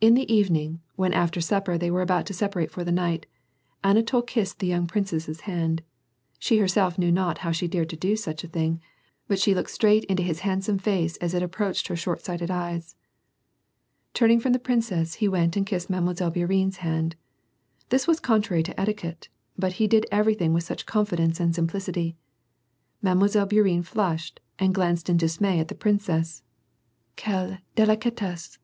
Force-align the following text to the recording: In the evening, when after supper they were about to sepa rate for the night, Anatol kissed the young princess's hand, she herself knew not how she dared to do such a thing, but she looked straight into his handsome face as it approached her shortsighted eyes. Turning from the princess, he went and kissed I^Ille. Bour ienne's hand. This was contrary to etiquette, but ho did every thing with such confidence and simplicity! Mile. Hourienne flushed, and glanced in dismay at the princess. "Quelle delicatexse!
In 0.00 0.14
the 0.14 0.28
evening, 0.34 0.80
when 0.96 1.12
after 1.12 1.40
supper 1.40 1.78
they 1.78 1.88
were 1.88 2.02
about 2.02 2.26
to 2.26 2.32
sepa 2.32 2.56
rate 2.56 2.72
for 2.72 2.82
the 2.82 2.90
night, 2.90 3.24
Anatol 3.84 4.22
kissed 4.26 4.58
the 4.58 4.66
young 4.66 4.88
princess's 4.88 5.42
hand, 5.42 5.80
she 6.40 6.58
herself 6.58 6.98
knew 6.98 7.12
not 7.12 7.38
how 7.46 7.52
she 7.52 7.68
dared 7.68 7.88
to 7.90 7.96
do 7.96 8.16
such 8.16 8.42
a 8.42 8.48
thing, 8.48 8.80
but 9.28 9.38
she 9.38 9.54
looked 9.54 9.70
straight 9.70 10.02
into 10.06 10.24
his 10.24 10.40
handsome 10.40 10.78
face 10.78 11.16
as 11.18 11.34
it 11.34 11.42
approached 11.44 11.86
her 11.86 11.94
shortsighted 11.94 12.50
eyes. 12.50 12.96
Turning 14.12 14.40
from 14.40 14.54
the 14.54 14.58
princess, 14.58 15.14
he 15.14 15.28
went 15.28 15.56
and 15.56 15.64
kissed 15.66 15.88
I^Ille. 15.88 16.34
Bour 16.34 16.48
ienne's 16.48 16.78
hand. 16.78 17.14
This 17.90 18.08
was 18.08 18.18
contrary 18.18 18.64
to 18.64 18.80
etiquette, 18.80 19.28
but 19.56 19.74
ho 19.74 19.86
did 19.86 20.04
every 20.10 20.34
thing 20.34 20.52
with 20.52 20.64
such 20.64 20.84
confidence 20.84 21.38
and 21.38 21.54
simplicity! 21.54 22.16
Mile. 23.00 23.14
Hourienne 23.28 23.84
flushed, 23.84 24.40
and 24.58 24.74
glanced 24.74 25.08
in 25.08 25.16
dismay 25.16 25.60
at 25.60 25.68
the 25.68 25.76
princess. 25.76 26.42
"Quelle 27.16 27.58
delicatexse! 27.76 28.58